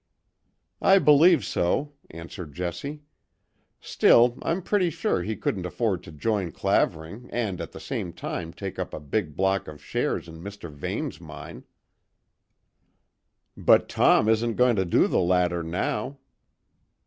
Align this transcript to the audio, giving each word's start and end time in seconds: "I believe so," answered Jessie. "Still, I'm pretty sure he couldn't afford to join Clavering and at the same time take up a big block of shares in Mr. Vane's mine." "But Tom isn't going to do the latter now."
"I 0.81 0.97
believe 0.97 1.45
so," 1.45 1.93
answered 2.09 2.55
Jessie. 2.55 3.03
"Still, 3.79 4.35
I'm 4.41 4.63
pretty 4.63 4.89
sure 4.89 5.21
he 5.21 5.35
couldn't 5.35 5.63
afford 5.67 6.01
to 6.01 6.11
join 6.11 6.53
Clavering 6.53 7.29
and 7.31 7.61
at 7.61 7.71
the 7.71 7.79
same 7.79 8.11
time 8.11 8.51
take 8.51 8.79
up 8.79 8.95
a 8.95 8.99
big 8.99 9.35
block 9.35 9.67
of 9.67 9.79
shares 9.79 10.27
in 10.27 10.39
Mr. 10.39 10.71
Vane's 10.71 11.21
mine." 11.21 11.65
"But 13.55 13.87
Tom 13.89 14.27
isn't 14.27 14.55
going 14.55 14.77
to 14.77 14.85
do 14.85 15.05
the 15.07 15.19
latter 15.21 15.61
now." 15.61 16.17